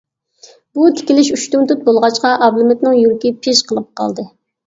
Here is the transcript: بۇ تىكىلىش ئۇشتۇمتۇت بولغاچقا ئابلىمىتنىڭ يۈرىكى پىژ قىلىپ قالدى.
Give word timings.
بۇ 0.77 0.85
تىكىلىش 0.99 1.27
ئۇشتۇمتۇت 1.35 1.83
بولغاچقا 1.89 2.31
ئابلىمىتنىڭ 2.45 2.97
يۈرىكى 3.01 3.33
پىژ 3.43 3.63
قىلىپ 3.73 3.89
قالدى. 4.01 4.27